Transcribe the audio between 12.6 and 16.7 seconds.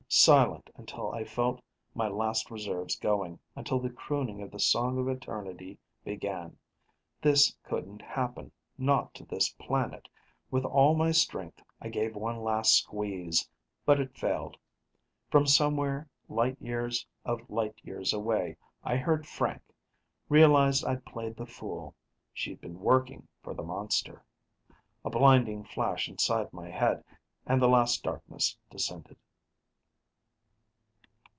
squeeze but it failed. From somewhere, light